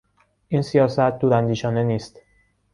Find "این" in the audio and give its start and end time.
0.47-0.61